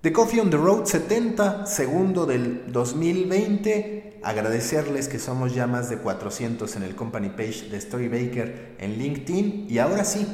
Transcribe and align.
The 0.00 0.12
Coffee 0.12 0.38
on 0.38 0.48
the 0.48 0.56
Road 0.56 0.84
70, 0.84 1.66
segundo 1.66 2.24
del 2.24 2.70
2020. 2.70 4.20
Agradecerles 4.22 5.08
que 5.08 5.18
somos 5.18 5.56
ya 5.56 5.66
más 5.66 5.90
de 5.90 5.98
400 5.98 6.76
en 6.76 6.84
el 6.84 6.94
company 6.94 7.30
page 7.30 7.68
de 7.68 7.80
Storybaker 7.80 8.76
en 8.78 8.96
LinkedIn. 8.96 9.66
Y 9.68 9.78
ahora 9.80 10.04
sí, 10.04 10.24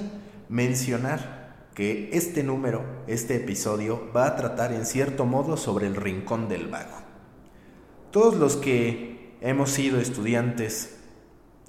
mencionar 0.50 1.70
que 1.72 2.10
este 2.12 2.42
número, 2.42 2.84
este 3.06 3.36
episodio, 3.36 4.12
va 4.14 4.26
a 4.26 4.36
tratar 4.36 4.70
en 4.70 4.84
cierto 4.84 5.24
modo 5.24 5.56
sobre 5.56 5.86
el 5.86 5.96
rincón 5.96 6.46
del 6.50 6.68
vago. 6.68 6.98
Todos 8.10 8.34
los 8.34 8.56
que 8.56 9.34
hemos 9.40 9.70
sido 9.70 9.98
estudiantes 9.98 10.98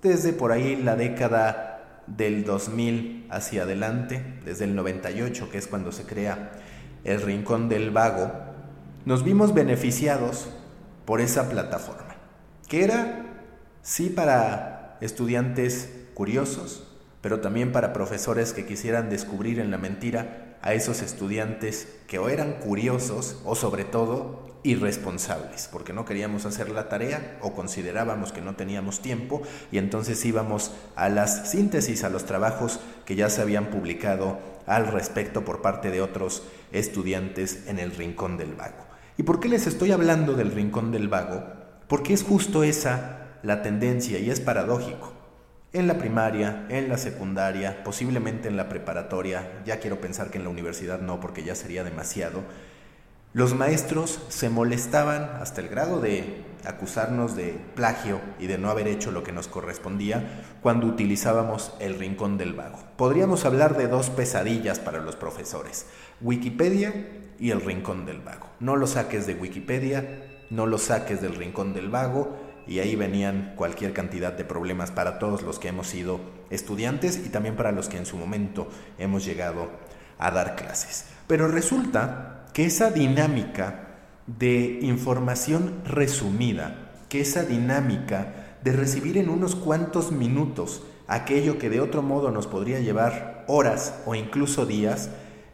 desde 0.01 0.33
por 0.33 0.51
ahí 0.51 0.75
la 0.75 0.97
década 0.97 2.03
del 2.07 2.43
2000 2.43 3.27
hacia 3.29 3.63
adelante, 3.63 4.21
desde 4.43 4.65
el 4.65 4.75
98, 4.75 5.49
que 5.49 5.57
es 5.57 5.67
cuando 5.67 5.93
se 5.93 6.03
crea 6.03 6.51
el 7.05 7.21
Rincón 7.21 7.69
del 7.69 7.91
Vago, 7.91 8.31
nos 9.05 9.23
vimos 9.23 9.53
beneficiados 9.53 10.47
por 11.05 11.21
esa 11.21 11.49
plataforma, 11.49 12.15
que 12.67 12.83
era, 12.83 13.25
sí, 13.83 14.09
para 14.09 14.97
estudiantes 15.01 15.89
curiosos, 16.15 16.87
pero 17.21 17.39
también 17.39 17.71
para 17.71 17.93
profesores 17.93 18.53
que 18.53 18.65
quisieran 18.65 19.09
descubrir 19.09 19.59
en 19.59 19.71
la 19.71 19.77
mentira 19.77 20.57
a 20.61 20.73
esos 20.73 21.03
estudiantes 21.03 21.87
que 22.07 22.17
o 22.17 22.27
eran 22.27 22.53
curiosos 22.53 23.39
o 23.45 23.55
sobre 23.55 23.85
todo 23.85 24.45
irresponsables, 24.63 25.69
porque 25.71 25.93
no 25.93 26.05
queríamos 26.05 26.47
hacer 26.47 26.71
la 26.71 26.89
tarea 26.89 27.37
o 27.41 27.53
considerábamos 27.53 28.31
que 28.31 28.41
no 28.41 28.55
teníamos 28.55 28.99
tiempo 28.99 29.43
y 29.71 29.77
entonces 29.77 30.25
íbamos 30.25 30.71
a 30.95 31.07
las 31.09 31.51
síntesis, 31.51 32.03
a 32.03 32.09
los 32.09 32.25
trabajos 32.25 32.79
que 33.05 33.15
ya 33.15 33.29
se 33.29 33.43
habían 33.43 33.67
publicado 33.67 34.54
al 34.67 34.87
respecto 34.87 35.45
por 35.45 35.61
parte 35.61 35.91
de 35.91 36.01
otros 36.01 36.43
estudiantes 36.71 37.67
en 37.67 37.79
el 37.79 37.91
Rincón 37.91 38.37
del 38.37 38.53
Vago. 38.55 38.85
¿Y 39.17 39.23
por 39.23 39.39
qué 39.39 39.47
les 39.47 39.67
estoy 39.67 39.91
hablando 39.91 40.33
del 40.33 40.51
Rincón 40.51 40.91
del 40.91 41.07
Vago? 41.07 41.43
Porque 41.87 42.13
es 42.13 42.23
justo 42.23 42.63
esa 42.63 43.39
la 43.43 43.61
tendencia 43.61 44.19
y 44.19 44.29
es 44.29 44.39
paradójico. 44.39 45.13
En 45.71 45.87
la 45.87 45.97
primaria, 45.97 46.65
en 46.69 46.89
la 46.89 46.97
secundaria, 46.97 47.83
posiblemente 47.83 48.47
en 48.47 48.57
la 48.57 48.69
preparatoria, 48.69 49.61
ya 49.65 49.79
quiero 49.79 50.01
pensar 50.01 50.31
que 50.31 50.37
en 50.37 50.45
la 50.45 50.49
universidad 50.49 50.99
no 51.01 51.19
porque 51.19 51.43
ya 51.43 51.53
sería 51.53 51.83
demasiado, 51.83 52.43
los 53.35 53.53
maestros 53.53 54.21
se 54.29 54.49
molestaban 54.49 55.23
hasta 55.41 55.59
el 55.59 55.67
grado 55.67 55.99
de 55.99 56.45
acusarnos 56.63 57.35
de 57.35 57.59
plagio 57.75 58.21
y 58.39 58.47
de 58.47 58.57
no 58.57 58.69
haber 58.69 58.87
hecho 58.87 59.11
lo 59.11 59.23
que 59.23 59.33
nos 59.33 59.49
correspondía 59.49 60.41
cuando 60.61 60.87
utilizábamos 60.87 61.73
el 61.81 61.99
rincón 61.99 62.37
del 62.37 62.53
vago. 62.53 62.79
Podríamos 62.95 63.43
hablar 63.43 63.75
de 63.75 63.89
dos 63.89 64.09
pesadillas 64.09 64.79
para 64.79 65.01
los 65.01 65.17
profesores, 65.17 65.85
Wikipedia 66.21 66.93
y 67.37 67.51
el 67.51 67.59
rincón 67.59 68.05
del 68.05 68.21
vago. 68.21 68.47
No 68.61 68.77
lo 68.77 68.87
saques 68.87 69.27
de 69.27 69.33
Wikipedia, 69.33 70.23
no 70.49 70.65
lo 70.65 70.77
saques 70.77 71.21
del 71.21 71.35
rincón 71.35 71.73
del 71.73 71.89
vago 71.89 72.37
y 72.67 72.79
ahí 72.79 72.95
venían 72.95 73.51
cualquier 73.57 73.91
cantidad 73.91 74.31
de 74.31 74.45
problemas 74.45 74.91
para 74.91 75.19
todos 75.19 75.41
los 75.41 75.59
que 75.59 75.67
hemos 75.67 75.87
sido 75.87 76.21
estudiantes 76.51 77.17
y 77.25 77.27
también 77.27 77.57
para 77.57 77.73
los 77.73 77.89
que 77.89 77.97
en 77.97 78.05
su 78.05 78.15
momento 78.15 78.69
hemos 78.97 79.25
llegado 79.25 79.71
a 80.19 80.31
dar 80.31 80.55
clases. 80.55 81.07
Pero 81.27 81.49
resulta 81.49 82.44
que 82.55 82.63
esa 82.63 82.89
dinámica 82.89 83.97
de 84.27 84.79
información 84.81 85.81
resumida, 85.83 86.93
que 87.09 87.19
esa 87.19 87.43
dinámica 87.43 88.59
de 88.63 88.71
recibir 88.71 89.17
en 89.17 89.27
unos 89.27 89.57
cuantos 89.57 90.13
minutos 90.13 90.81
aquello 91.05 91.59
que 91.59 91.69
de 91.69 91.81
otro 91.81 92.01
modo 92.01 92.31
nos 92.31 92.47
podría 92.47 92.79
llevar 92.79 93.43
horas 93.49 93.95
o 94.05 94.15
incluso 94.15 94.65
días, 94.65 95.09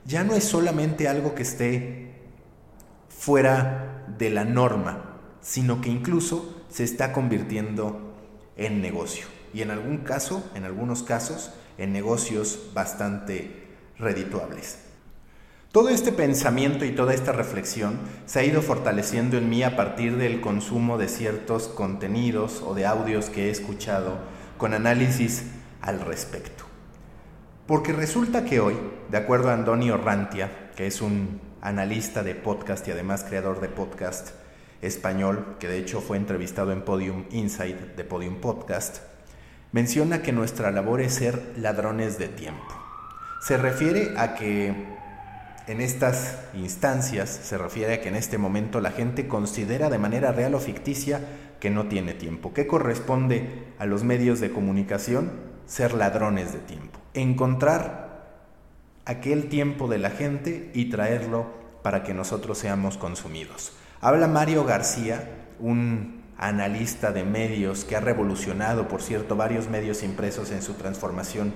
ya 0.05 0.23
no 0.23 0.35
es 0.35 0.43
solamente 0.43 1.07
algo 1.07 1.33
que 1.33 1.41
esté 1.41 2.13
fuera 3.09 4.05
de 4.19 4.29
la 4.29 4.45
norma, 4.45 5.21
sino 5.41 5.81
que 5.81 5.89
incluso 5.89 6.63
se 6.69 6.83
está 6.83 7.13
convirtiendo 7.13 8.13
en 8.57 8.79
negocio. 8.79 9.25
Y 9.55 9.63
en 9.63 9.71
algún 9.71 9.97
caso, 10.03 10.51
en 10.53 10.65
algunos 10.65 11.01
casos, 11.01 11.51
en 11.79 11.93
negocios 11.93 12.69
bastante 12.75 13.69
redituables. 13.97 14.90
Todo 15.71 15.87
este 15.87 16.11
pensamiento 16.11 16.83
y 16.83 16.91
toda 16.91 17.13
esta 17.13 17.31
reflexión 17.31 17.97
se 18.25 18.39
ha 18.39 18.43
ido 18.43 18.61
fortaleciendo 18.61 19.37
en 19.37 19.49
mí 19.49 19.63
a 19.63 19.77
partir 19.77 20.17
del 20.17 20.41
consumo 20.41 20.97
de 20.97 21.07
ciertos 21.07 21.69
contenidos 21.69 22.61
o 22.61 22.73
de 22.73 22.85
audios 22.85 23.29
que 23.29 23.47
he 23.47 23.51
escuchado 23.51 24.17
con 24.57 24.73
análisis 24.73 25.45
al 25.79 26.01
respecto. 26.01 26.65
Porque 27.67 27.93
resulta 27.93 28.43
que 28.43 28.59
hoy, 28.59 28.75
de 29.09 29.17
acuerdo 29.17 29.49
a 29.49 29.53
Antonio 29.53 29.95
Rantia, 29.95 30.71
que 30.75 30.87
es 30.87 31.01
un 31.01 31.39
analista 31.61 32.21
de 32.21 32.35
podcast 32.35 32.85
y 32.89 32.91
además 32.91 33.23
creador 33.23 33.61
de 33.61 33.69
podcast 33.69 34.31
español, 34.81 35.55
que 35.57 35.69
de 35.69 35.77
hecho 35.77 36.01
fue 36.01 36.17
entrevistado 36.17 36.73
en 36.73 36.81
Podium 36.81 37.23
Insight 37.31 37.95
de 37.95 38.03
Podium 38.03 38.41
Podcast, 38.41 38.97
menciona 39.71 40.21
que 40.21 40.33
nuestra 40.33 40.69
labor 40.69 40.99
es 40.99 41.13
ser 41.13 41.53
ladrones 41.55 42.19
de 42.19 42.27
tiempo. 42.27 42.75
Se 43.39 43.55
refiere 43.55 44.15
a 44.17 44.35
que 44.35 44.99
en 45.67 45.81
estas 45.81 46.39
instancias 46.53 47.29
se 47.29 47.57
refiere 47.57 47.95
a 47.95 48.01
que 48.01 48.09
en 48.09 48.15
este 48.15 48.37
momento 48.37 48.81
la 48.81 48.91
gente 48.91 49.27
considera 49.27 49.89
de 49.89 49.97
manera 49.97 50.31
real 50.31 50.55
o 50.55 50.59
ficticia 50.59 51.21
que 51.59 51.69
no 51.69 51.87
tiene 51.87 52.13
tiempo. 52.13 52.53
¿Qué 52.53 52.67
corresponde 52.67 53.65
a 53.77 53.85
los 53.85 54.03
medios 54.03 54.39
de 54.39 54.51
comunicación? 54.51 55.31
Ser 55.65 55.93
ladrones 55.93 56.51
de 56.53 56.59
tiempo. 56.59 56.99
Encontrar 57.13 58.11
aquel 59.05 59.49
tiempo 59.49 59.87
de 59.87 59.99
la 59.99 60.09
gente 60.09 60.71
y 60.73 60.85
traerlo 60.89 61.45
para 61.83 62.03
que 62.03 62.13
nosotros 62.13 62.57
seamos 62.57 62.97
consumidos. 62.97 63.73
Habla 64.01 64.27
Mario 64.27 64.63
García, 64.65 65.29
un 65.59 66.21
analista 66.37 67.11
de 67.11 67.23
medios 67.23 67.85
que 67.85 67.95
ha 67.95 67.99
revolucionado, 67.99 68.87
por 68.87 69.03
cierto, 69.03 69.35
varios 69.35 69.69
medios 69.69 70.01
impresos 70.01 70.51
en 70.51 70.63
su 70.63 70.73
transformación 70.73 71.53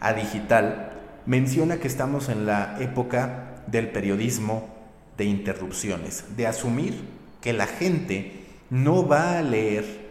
a 0.00 0.14
digital, 0.14 0.93
menciona 1.26 1.78
que 1.78 1.88
estamos 1.88 2.28
en 2.28 2.46
la 2.46 2.76
época 2.80 3.62
del 3.66 3.90
periodismo 3.90 4.68
de 5.16 5.24
interrupciones, 5.24 6.36
de 6.36 6.46
asumir 6.46 7.00
que 7.40 7.52
la 7.52 7.66
gente 7.66 8.44
no 8.70 9.06
va 9.06 9.38
a 9.38 9.42
leer 9.42 10.04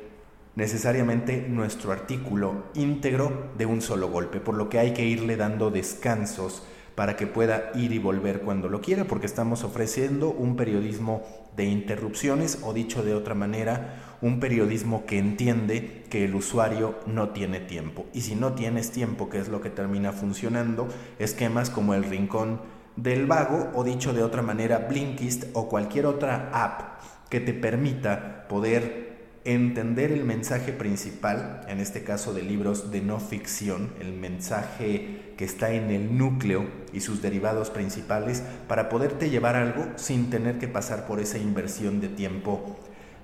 necesariamente 0.56 1.46
nuestro 1.50 1.92
artículo 1.92 2.66
íntegro 2.76 3.52
de 3.58 3.66
un 3.66 3.82
solo 3.82 4.10
golpe, 4.10 4.40
por 4.40 4.56
lo 4.56 4.70
que 4.70 4.80
hay 4.80 4.94
que 4.94 5.06
irle 5.06 5.36
dando 5.36 5.72
descansos 5.72 6.64
para 6.96 7.16
que 7.16 7.28
pueda 7.28 7.72
ir 7.76 7.92
y 7.92 8.00
volver 8.00 8.42
cuando 8.42 8.70
lo 8.70 8.82
quiera, 8.82 9.06
porque 9.06 9.26
estamos 9.26 9.64
ofreciendo 9.64 10.30
un 10.30 10.56
periodismo 10.56 11.24
de 11.56 11.66
interrupciones 11.66 12.60
o 12.64 12.74
dicho 12.74 13.04
de 13.04 13.14
otra 13.14 13.36
manera, 13.36 14.18
un 14.22 14.40
periodismo 14.40 15.06
que 15.06 15.18
entiende 15.18 16.06
que 16.10 16.26
el 16.26 16.36
usuario 16.36 17.00
no 17.06 17.30
tiene 17.30 17.60
tiempo. 17.60 18.06
Y 18.14 18.22
si 18.22 18.36
no 18.36 18.54
tienes 18.54 18.92
tiempo, 18.92 19.30
que 19.30 19.40
es 19.40 19.50
lo 19.50 19.62
que 19.62 19.70
termina 19.70 20.12
funcionando, 20.12 20.88
esquemas 21.20 21.70
como 21.70 21.94
el 21.94 22.04
rincón 22.04 22.62
del 22.96 23.26
vago 23.26 23.72
o 23.74 23.84
dicho 23.84 24.14
de 24.14 24.24
otra 24.24 24.42
manera, 24.42 24.88
Blinkist 24.90 25.46
o 25.54 25.68
cualquier 25.68 26.06
otra 26.06 26.50
app 26.54 27.02
que 27.30 27.40
te 27.40 27.54
permita 27.54 28.48
poder 28.48 29.13
entender 29.46 30.12
el 30.12 30.24
mensaje 30.24 30.72
principal, 30.72 31.66
en 31.68 31.80
este 31.80 32.04
caso 32.04 32.34
de 32.34 32.44
libros 32.44 32.92
de 32.92 33.02
no 33.02 33.20
ficción, 33.20 33.94
el 34.00 34.14
mensaje 34.14 35.34
que 35.38 35.44
está 35.44 35.72
en 35.74 35.92
el 35.92 36.18
núcleo 36.18 36.66
y 36.94 37.02
sus 37.02 37.22
derivados 37.22 37.70
principales, 37.70 38.42
para 38.68 38.88
poderte 38.88 39.30
llevar 39.30 39.56
algo 39.56 39.86
sin 39.98 40.30
tener 40.30 40.60
que 40.60 40.68
pasar 40.68 41.06
por 41.06 41.20
esa 41.20 41.38
inversión 41.38 42.00
de 42.00 42.08
tiempo 42.08 42.80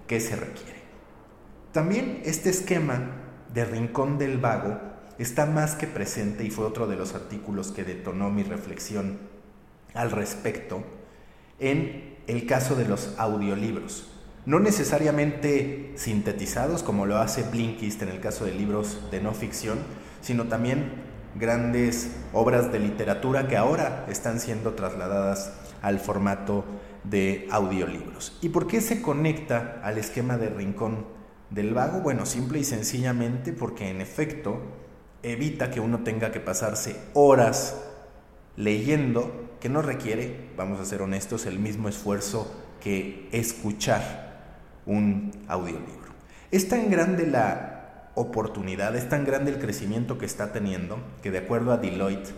que 0.08 0.20
se 0.20 0.36
requiere. 0.36 0.80
También 1.72 2.22
este 2.26 2.50
esquema 2.50 3.12
de 3.54 3.64
Rincón 3.64 4.18
del 4.18 4.38
Vago 4.40 4.80
está 5.18 5.46
más 5.46 5.76
que 5.76 5.88
presente 5.88 6.44
y 6.44 6.50
fue 6.50 6.66
otro 6.66 6.88
de 6.88 6.98
los 6.98 7.14
artículos 7.14 7.72
que 7.72 7.84
detonó 7.84 8.30
mi 8.30 8.44
reflexión 8.44 9.20
al 9.94 10.12
respecto 10.12 10.84
en 11.60 12.18
el 12.28 12.46
caso 12.46 12.76
de 12.76 12.86
los 12.86 13.16
audiolibros 13.18 14.19
no 14.50 14.60
necesariamente 14.60 15.94
sintetizados 15.96 16.82
como 16.82 17.06
lo 17.06 17.20
hace 17.20 17.44
Blinkist 17.44 18.02
en 18.02 18.10
el 18.10 18.20
caso 18.20 18.46
de 18.46 18.52
libros 18.52 19.00
de 19.12 19.22
no 19.22 19.36
ficción, 19.36 19.78
sino 20.22 20.46
también 20.46 21.04
grandes 21.36 22.10
obras 22.34 22.72
de 22.72 22.80
literatura 22.80 23.48
que 23.48 23.58
ahora 23.58 24.08
están 24.10 24.40
siendo 24.40 24.74
trasladadas 24.74 25.54
al 25.84 26.00
formato 26.00 26.66
de 27.04 27.48
audiolibros. 27.52 28.40
¿Y 28.42 28.50
por 28.50 28.66
qué 28.66 28.82
se 28.82 29.04
conecta 29.04 29.82
al 29.84 30.00
esquema 30.00 30.40
de 30.40 30.50
Rincón 30.50 31.06
del 31.52 31.76
Vago? 31.76 32.00
Bueno, 32.00 32.26
simple 32.26 32.58
y 32.58 32.64
sencillamente 32.64 33.54
porque 33.54 33.92
en 33.92 34.02
efecto 34.02 34.60
evita 35.22 35.70
que 35.70 35.80
uno 35.80 36.00
tenga 36.00 36.32
que 36.32 36.40
pasarse 36.40 36.96
horas 37.14 37.80
leyendo, 38.58 39.52
que 39.60 39.70
no 39.70 39.84
requiere, 39.84 40.50
vamos 40.58 40.80
a 40.80 40.86
ser 40.86 41.04
honestos, 41.04 41.46
el 41.46 41.60
mismo 41.60 41.88
esfuerzo 41.88 42.52
que 42.82 43.30
escuchar 43.32 44.29
un 44.90 45.32
audiolibro. 45.48 46.10
Es 46.52 46.68
tan 46.68 46.90
grande 46.90 47.28
la 47.28 48.12
oportunidad, 48.16 48.96
es 48.96 49.08
tan 49.08 49.24
grande 49.24 49.52
el 49.52 49.60
crecimiento 49.60 50.18
que 50.18 50.26
está 50.26 50.52
teniendo, 50.52 51.00
que 51.22 51.32
de 51.32 51.38
acuerdo 51.38 51.72
a 51.72 51.78
Deloitte, 51.78 52.34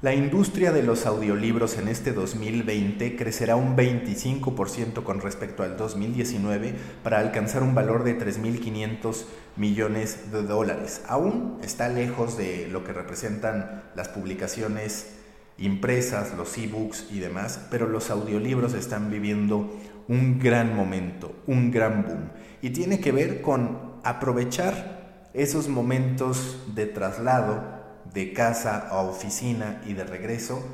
La 0.00 0.14
industria 0.14 0.70
de 0.70 0.84
los 0.84 1.06
audiolibros 1.06 1.76
en 1.76 1.88
este 1.88 2.12
2020 2.12 3.16
crecerá 3.16 3.56
un 3.56 3.76
25% 3.76 5.02
con 5.02 5.20
respecto 5.20 5.64
al 5.64 5.76
2019 5.76 6.76
para 7.02 7.18
alcanzar 7.18 7.64
un 7.64 7.74
valor 7.74 8.04
de 8.04 8.16
3.500 8.16 9.24
millones 9.56 10.30
de 10.30 10.44
dólares. 10.44 11.02
Aún 11.08 11.58
está 11.64 11.88
lejos 11.88 12.38
de 12.38 12.68
lo 12.70 12.84
que 12.84 12.92
representan 12.92 13.82
las 13.96 14.08
publicaciones 14.08 15.16
impresas, 15.58 16.32
los 16.36 16.56
ebooks 16.56 17.06
y 17.10 17.18
demás, 17.18 17.58
pero 17.68 17.88
los 17.88 18.10
audiolibros 18.10 18.74
están 18.74 19.10
viviendo 19.10 19.68
un 20.08 20.38
gran 20.38 20.74
momento, 20.74 21.34
un 21.46 21.70
gran 21.70 22.04
boom. 22.04 22.30
Y 22.62 22.70
tiene 22.70 23.00
que 23.00 23.12
ver 23.12 23.42
con 23.42 23.98
aprovechar 24.02 25.28
esos 25.34 25.68
momentos 25.68 26.64
de 26.74 26.86
traslado 26.86 27.78
de 28.12 28.32
casa 28.32 28.88
a 28.88 29.00
oficina 29.02 29.82
y 29.86 29.92
de 29.92 30.04
regreso, 30.04 30.64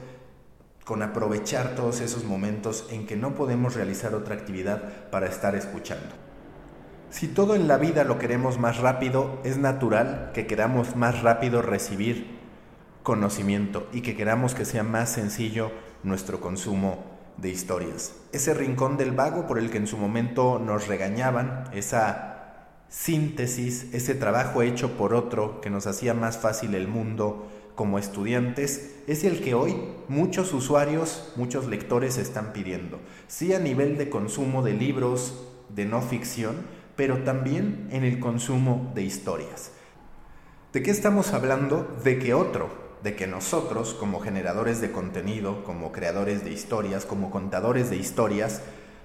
con 0.85 1.03
aprovechar 1.03 1.75
todos 1.75 2.01
esos 2.01 2.25
momentos 2.25 2.87
en 2.91 3.07
que 3.07 3.17
no 3.17 3.35
podemos 3.35 3.75
realizar 3.75 4.15
otra 4.15 4.35
actividad 4.35 5.11
para 5.11 5.27
estar 5.27 5.55
escuchando. 5.55 6.15
Si 7.11 7.29
todo 7.29 7.55
en 7.55 7.69
la 7.69 7.79
vida 7.79 8.05
lo 8.05 8.19
queremos 8.19 8.59
más 8.59 8.79
rápido, 8.79 9.41
es 9.45 9.57
natural 9.57 10.31
que 10.35 10.47
queramos 10.47 10.97
más 10.97 11.23
rápido 11.23 11.63
recibir 11.63 12.39
conocimiento 13.03 13.89
y 13.93 14.01
que 14.01 14.17
queramos 14.17 14.55
que 14.55 14.65
sea 14.65 14.83
más 14.83 15.11
sencillo 15.11 15.71
nuestro 16.03 16.41
consumo 16.41 17.14
de 17.37 17.49
historias. 17.51 18.15
Ese 18.33 18.55
rincón 18.55 18.97
del 18.97 19.13
vago 19.13 19.47
por 19.47 19.59
el 19.59 19.71
que 19.71 19.79
en 19.79 19.87
su 19.87 19.97
momento 19.97 20.59
nos 20.59 20.87
regañaban, 20.87 21.65
esa 21.73 22.35
síntesis, 22.89 23.93
ese 23.93 24.15
trabajo 24.15 24.63
hecho 24.63 24.97
por 24.97 25.15
otro 25.15 25.61
que 25.61 25.71
nos 25.71 25.87
hacía 25.87 26.15
más 26.15 26.39
fácil 26.39 26.75
el 26.75 26.89
mundo 26.89 27.49
como 27.75 27.99
estudiantes, 27.99 28.95
es 29.09 29.25
el 29.25 29.41
que 29.43 29.55
hoy 29.55 29.77
muchos 30.09 30.53
usuarios, 30.53 31.33
muchos 31.37 31.67
lectores 31.67 32.19
están 32.19 32.53
pidiendo. 32.53 33.01
Sí 33.27 33.53
a 33.53 33.59
nivel 33.59 33.99
de 33.99 34.11
consumo 34.11 34.63
de 34.63 34.75
libros 34.75 35.45
de 35.71 35.85
no 35.85 36.01
ficción, 36.03 36.55
pero 36.95 37.25
también 37.25 37.89
en 37.91 38.05
el 38.05 38.21
consumo 38.21 38.93
de 38.95 39.03
historias. 39.03 39.73
¿De 40.73 40.83
qué 40.83 40.91
estamos 40.91 41.33
hablando? 41.33 41.97
De 42.05 42.19
que 42.19 42.35
otro, 42.35 42.84
de 43.05 43.15
que 43.15 43.27
nosotros 43.27 43.93
como 43.93 44.19
generadores 44.19 44.81
de 44.81 44.91
contenido, 44.91 45.63
como 45.63 45.93
creadores 45.93 46.43
de 46.43 46.51
historias, 46.51 47.05
como 47.05 47.31
contadores 47.31 47.91
de 47.91 47.97
historias, 47.97 48.63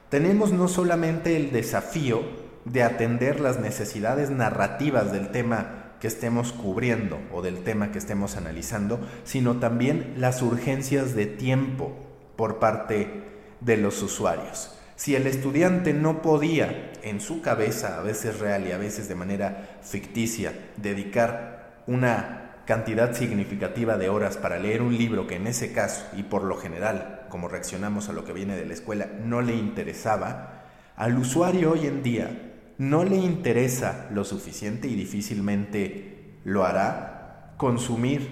tenemos 0.07 0.53
no 0.53 0.69
solamente 0.69 1.35
el 1.35 1.51
desafío 1.51 2.21
de 2.63 2.81
atender 2.81 3.41
las 3.41 3.59
necesidades 3.59 4.29
narrativas 4.29 5.11
del 5.11 5.31
tema 5.31 5.95
que 5.99 6.07
estemos 6.07 6.53
cubriendo 6.53 7.19
o 7.33 7.41
del 7.41 7.61
tema 7.65 7.91
que 7.91 7.97
estemos 7.97 8.37
analizando, 8.37 9.01
sino 9.25 9.57
también 9.57 10.13
las 10.15 10.41
urgencias 10.41 11.13
de 11.13 11.25
tiempo 11.25 11.93
por 12.37 12.59
parte 12.59 13.25
de 13.59 13.75
los 13.75 14.01
usuarios. 14.01 14.75
Si 14.95 15.15
el 15.15 15.27
estudiante 15.27 15.93
no 15.93 16.21
podía 16.21 16.93
en 17.03 17.19
su 17.19 17.41
cabeza, 17.41 17.99
a 17.99 18.01
veces 18.01 18.39
real 18.39 18.65
y 18.65 18.71
a 18.71 18.77
veces 18.77 19.09
de 19.09 19.15
manera 19.15 19.77
ficticia, 19.81 20.53
dedicar 20.77 21.83
una 21.85 22.48
cantidad 22.69 23.16
significativa 23.16 23.98
de 23.98 24.10
horas 24.10 24.38
para 24.38 24.60
leer 24.60 24.83
un 24.83 24.95
libro 24.95 25.25
que 25.25 25.38
en 25.38 25.48
ese 25.48 25.74
caso, 25.74 26.06
y 26.16 26.21
por 26.21 26.44
lo 26.44 26.56
general, 26.56 27.25
como 27.27 27.48
reaccionamos 27.48 28.10
a 28.10 28.13
lo 28.13 28.25
que 28.25 28.31
viene 28.31 28.56
de 28.56 28.68
la 28.68 28.75
escuela, 28.75 29.07
no 29.25 29.42
le 29.42 29.56
interesaba, 29.56 30.66
al 30.95 31.18
usuario 31.18 31.71
hoy 31.71 31.88
en 31.88 32.04
día 32.04 32.54
no 32.77 33.04
le 33.04 33.16
interesa 33.16 34.07
lo 34.13 34.24
suficiente 34.24 34.88
y 34.88 34.94
difícilmente 34.94 36.36
lo 36.44 36.63
hará 36.63 37.56
consumir 37.57 38.30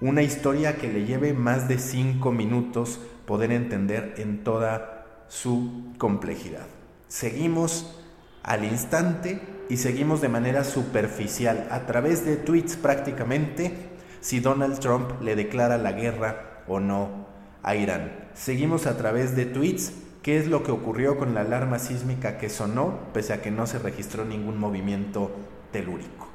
una 0.00 0.22
historia 0.22 0.78
que 0.78 0.92
le 0.92 1.04
lleve 1.04 1.32
más 1.32 1.68
de 1.68 1.78
cinco 1.78 2.32
minutos 2.32 3.00
poder 3.24 3.52
entender 3.52 4.14
en 4.16 4.42
toda 4.42 5.06
su 5.28 5.92
complejidad. 5.96 6.66
Seguimos 7.06 8.02
al 8.42 8.64
instante 8.64 9.55
y 9.68 9.76
seguimos 9.78 10.20
de 10.20 10.28
manera 10.28 10.64
superficial, 10.64 11.68
a 11.70 11.86
través 11.86 12.24
de 12.24 12.36
tweets 12.36 12.76
prácticamente, 12.76 13.72
si 14.20 14.40
Donald 14.40 14.78
Trump 14.78 15.20
le 15.20 15.36
declara 15.36 15.78
la 15.78 15.92
guerra 15.92 16.62
o 16.66 16.80
no 16.80 17.26
a 17.62 17.74
Irán. 17.74 18.30
Seguimos 18.34 18.86
a 18.86 18.96
través 18.96 19.34
de 19.34 19.46
tweets 19.46 19.92
qué 20.22 20.38
es 20.38 20.46
lo 20.46 20.62
que 20.62 20.72
ocurrió 20.72 21.18
con 21.18 21.34
la 21.34 21.42
alarma 21.42 21.78
sísmica 21.78 22.38
que 22.38 22.48
sonó 22.48 22.98
pese 23.12 23.32
a 23.32 23.42
que 23.42 23.50
no 23.50 23.66
se 23.66 23.78
registró 23.78 24.24
ningún 24.24 24.58
movimiento 24.58 25.30
telúrico. 25.72 26.28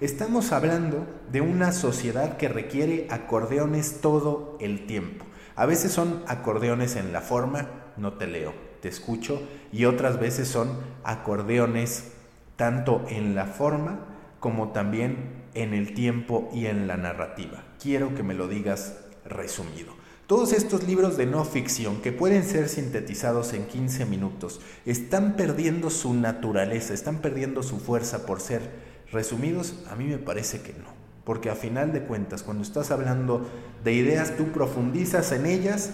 Estamos 0.00 0.50
hablando 0.50 1.06
de 1.30 1.40
una 1.40 1.70
sociedad 1.72 2.36
que 2.36 2.48
requiere 2.48 3.06
acordeones 3.10 4.00
todo 4.00 4.56
el 4.60 4.86
tiempo. 4.86 5.24
A 5.54 5.66
veces 5.66 5.92
son 5.92 6.24
acordeones 6.26 6.96
en 6.96 7.12
la 7.12 7.20
forma, 7.20 7.68
no 7.96 8.14
te 8.14 8.26
leo, 8.26 8.54
te 8.80 8.88
escucho, 8.88 9.40
y 9.70 9.84
otras 9.84 10.18
veces 10.18 10.48
son 10.48 10.78
acordeones 11.04 12.12
tanto 12.56 13.04
en 13.08 13.34
la 13.34 13.46
forma 13.46 14.00
como 14.40 14.72
también 14.72 15.42
en 15.54 15.74
el 15.74 15.94
tiempo 15.94 16.50
y 16.52 16.66
en 16.66 16.86
la 16.86 16.96
narrativa. 16.96 17.64
Quiero 17.80 18.14
que 18.14 18.22
me 18.22 18.34
lo 18.34 18.48
digas 18.48 18.96
resumido. 19.24 19.94
Todos 20.26 20.52
estos 20.52 20.84
libros 20.84 21.16
de 21.16 21.26
no 21.26 21.44
ficción 21.44 22.00
que 22.00 22.12
pueden 22.12 22.44
ser 22.44 22.68
sintetizados 22.68 23.52
en 23.52 23.66
15 23.66 24.06
minutos 24.06 24.60
están 24.86 25.36
perdiendo 25.36 25.90
su 25.90 26.14
naturaleza, 26.14 26.94
están 26.94 27.18
perdiendo 27.18 27.62
su 27.62 27.78
fuerza 27.78 28.24
por 28.24 28.40
ser 28.40 28.62
resumidos. 29.10 29.84
A 29.90 29.96
mí 29.96 30.06
me 30.06 30.18
parece 30.18 30.62
que 30.62 30.72
no, 30.72 30.88
porque 31.24 31.50
a 31.50 31.54
final 31.54 31.92
de 31.92 32.02
cuentas 32.02 32.42
cuando 32.42 32.62
estás 32.62 32.90
hablando 32.90 33.46
de 33.84 33.92
ideas 33.92 34.36
tú 34.36 34.52
profundizas 34.52 35.32
en 35.32 35.44
ellas 35.44 35.90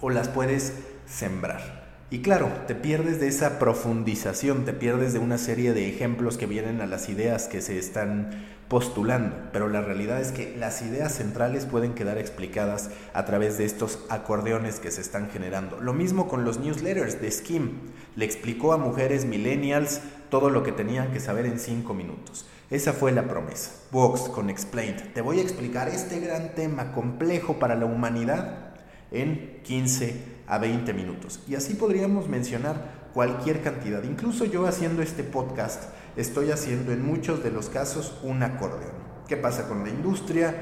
o 0.00 0.10
las 0.10 0.28
puedes 0.28 0.74
sembrar. 1.06 1.77
Y 2.10 2.20
claro, 2.22 2.50
te 2.66 2.74
pierdes 2.74 3.20
de 3.20 3.28
esa 3.28 3.58
profundización, 3.58 4.64
te 4.64 4.72
pierdes 4.72 5.12
de 5.12 5.18
una 5.18 5.36
serie 5.36 5.74
de 5.74 5.90
ejemplos 5.90 6.38
que 6.38 6.46
vienen 6.46 6.80
a 6.80 6.86
las 6.86 7.10
ideas 7.10 7.48
que 7.48 7.60
se 7.60 7.78
están 7.78 8.46
postulando, 8.68 9.36
pero 9.52 9.68
la 9.68 9.82
realidad 9.82 10.18
es 10.18 10.32
que 10.32 10.56
las 10.56 10.80
ideas 10.80 11.12
centrales 11.12 11.66
pueden 11.66 11.92
quedar 11.92 12.16
explicadas 12.16 12.88
a 13.12 13.26
través 13.26 13.58
de 13.58 13.66
estos 13.66 14.06
acordeones 14.08 14.80
que 14.80 14.90
se 14.90 15.02
están 15.02 15.28
generando. 15.28 15.80
Lo 15.80 15.92
mismo 15.92 16.28
con 16.28 16.46
los 16.46 16.58
newsletters 16.58 17.20
de 17.20 17.30
Skim. 17.30 17.72
Le 18.16 18.24
explicó 18.24 18.72
a 18.72 18.78
mujeres 18.78 19.26
millennials 19.26 20.00
todo 20.30 20.48
lo 20.48 20.62
que 20.62 20.72
tenían 20.72 21.12
que 21.12 21.20
saber 21.20 21.44
en 21.44 21.58
cinco 21.58 21.92
minutos. 21.92 22.46
Esa 22.70 22.94
fue 22.94 23.12
la 23.12 23.28
promesa. 23.28 23.70
Vox 23.90 24.30
con 24.30 24.48
Explained. 24.48 25.12
Te 25.12 25.20
voy 25.20 25.40
a 25.40 25.42
explicar 25.42 25.88
este 25.88 26.20
gran 26.20 26.54
tema 26.54 26.92
complejo 26.92 27.58
para 27.58 27.74
la 27.74 27.84
humanidad 27.84 28.74
en 29.10 29.60
15 29.62 30.37
a 30.48 30.58
20 30.58 30.92
minutos. 30.94 31.40
Y 31.46 31.54
así 31.54 31.74
podríamos 31.74 32.28
mencionar 32.28 33.08
cualquier 33.12 33.62
cantidad. 33.62 34.02
Incluso 34.02 34.44
yo 34.44 34.66
haciendo 34.66 35.02
este 35.02 35.22
podcast 35.22 35.84
estoy 36.16 36.50
haciendo 36.50 36.92
en 36.92 37.04
muchos 37.04 37.44
de 37.44 37.50
los 37.50 37.68
casos 37.68 38.18
un 38.22 38.42
acordeón. 38.42 39.08
¿Qué 39.28 39.36
pasa 39.36 39.68
con 39.68 39.84
la 39.84 39.90
industria? 39.90 40.54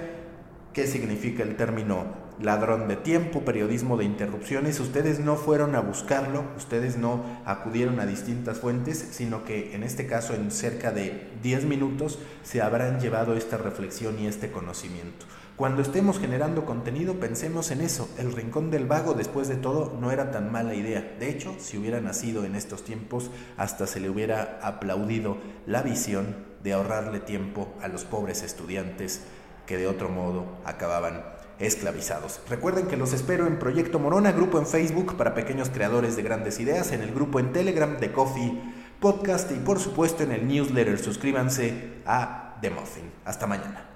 ¿Qué 0.73 0.87
significa 0.87 1.43
el 1.43 1.57
término 1.57 2.27
ladrón 2.41 2.89
de 2.89 2.97
tiempo, 2.97 3.45
periodismo 3.45 3.97
de 3.97 4.05
interrupciones? 4.05 4.81
Ustedes 4.81 5.21
no 5.21 5.37
fueron 5.37 5.75
a 5.75 5.81
buscarlo, 5.81 6.45
ustedes 6.57 6.99
no 6.99 7.25
acudieron 7.45 8.01
a 8.01 8.07
distintas 8.07 8.59
fuentes, 8.59 8.99
sino 9.13 9.45
que 9.45 9.75
en 9.75 9.85
este 9.85 10.07
caso 10.07 10.35
en 10.35 10.51
cerca 10.51 10.91
de 10.91 11.31
10 11.43 11.65
minutos 11.65 12.19
se 12.43 12.61
habrán 12.61 13.01
llevado 13.01 13.37
esta 13.37 13.57
reflexión 13.57 14.19
y 14.19 14.27
este 14.27 14.51
conocimiento. 14.51 15.27
Cuando 15.57 15.81
estemos 15.81 16.19
generando 16.19 16.67
contenido, 16.67 17.15
pensemos 17.15 17.71
en 17.71 17.81
eso. 17.81 18.11
El 18.19 18.33
rincón 18.33 18.71
del 18.71 18.85
vago, 18.85 19.15
después 19.15 19.49
de 19.49 19.57
todo, 19.57 19.97
no 19.99 20.11
era 20.11 20.31
tan 20.31 20.53
mala 20.53 20.75
idea. 20.75 21.17
De 21.19 21.31
hecho, 21.31 21.55
si 21.59 21.79
hubiera 21.79 21.99
nacido 22.03 22.45
en 22.45 22.55
estos 22.55 22.85
tiempos, 22.85 23.31
hasta 23.57 23.87
se 23.87 23.99
le 23.99 24.11
hubiera 24.11 24.59
aplaudido 24.63 25.39
la 25.65 25.81
visión 25.81 26.37
de 26.63 26.75
ahorrarle 26.75 27.21
tiempo 27.21 27.73
a 27.81 27.89
los 27.89 28.05
pobres 28.05 28.43
estudiantes 28.43 29.23
que 29.65 29.79
de 29.79 29.87
otro 29.87 30.11
modo 30.11 30.45
acababan 30.67 31.25
esclavizados. 31.59 32.39
Recuerden 32.51 32.87
que 32.87 32.99
los 32.99 33.15
espero 33.15 33.47
en 33.47 33.59
Proyecto 33.59 33.99
Morona, 33.99 34.33
grupo 34.33 34.59
en 34.59 34.67
Facebook 34.67 35.17
para 35.17 35.35
pequeños 35.35 35.71
creadores 35.71 36.17
de 36.17 36.23
grandes 36.23 36.61
ideas, 36.61 36.93
en 36.93 37.01
el 37.01 37.15
grupo 37.15 37.41
en 37.41 37.55
Telegram 37.55 37.97
de 37.97 38.13
Coffee 38.13 38.61
Podcast 39.01 39.51
y 39.53 39.55
por 39.55 39.79
supuesto 39.79 40.23
en 40.23 40.33
el 40.33 40.47
newsletter. 40.47 40.99
Suscríbanse 40.99 42.03
a 42.05 42.59
The 42.61 42.69
Muffin. 42.69 43.11
Hasta 43.25 43.47
mañana. 43.47 43.96